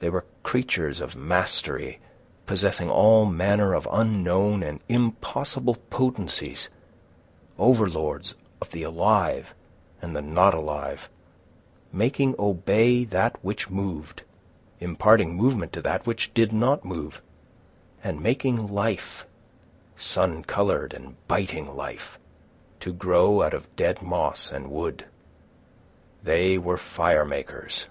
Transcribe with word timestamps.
They 0.00 0.10
were 0.10 0.24
creatures 0.42 1.00
of 1.00 1.14
mastery, 1.14 2.00
possessing 2.46 2.90
all 2.90 3.26
manner 3.26 3.74
of 3.74 3.86
unknown 3.92 4.60
and 4.64 4.80
impossible 4.88 5.76
potencies, 5.88 6.68
overlords 7.60 8.34
of 8.60 8.70
the 8.70 8.82
alive 8.82 9.54
and 10.00 10.16
the 10.16 10.20
not 10.20 10.52
alive—making 10.52 12.34
obey 12.40 13.04
that 13.04 13.36
which 13.44 13.70
moved, 13.70 14.24
imparting 14.80 15.36
movement 15.36 15.72
to 15.74 15.82
that 15.82 16.08
which 16.08 16.34
did 16.34 16.52
not 16.52 16.84
move, 16.84 17.22
and 18.02 18.20
making 18.20 18.66
life, 18.66 19.24
sun 19.94 20.42
coloured 20.42 20.92
and 20.92 21.14
biting 21.28 21.72
life, 21.76 22.18
to 22.80 22.92
grow 22.92 23.42
out 23.42 23.54
of 23.54 23.76
dead 23.76 24.02
moss 24.02 24.50
and 24.50 24.72
wood. 24.72 25.04
They 26.20 26.58
were 26.58 26.76
fire 26.78 27.24
makers! 27.24 27.86